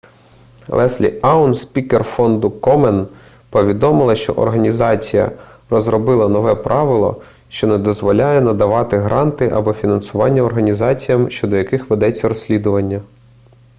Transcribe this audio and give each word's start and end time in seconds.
леслі 0.77 1.09
аун 1.31 1.51
спікер 1.57 2.03
фонду 2.11 2.49
комен 2.51 3.07
повідомила 3.49 4.15
що 4.15 4.33
організація 4.33 5.31
розробила 5.69 6.29
нове 6.29 6.55
правило 6.55 7.21
що 7.49 7.67
не 7.67 7.77
дозволяє 7.77 8.41
надавати 8.41 8.97
гранти 8.97 9.49
або 9.49 9.73
фінансування 9.73 10.41
організаціям 10.41 11.29
щодо 11.29 11.57
яких 11.57 11.89
ведеться 11.89 12.29
розслідування 12.29 13.01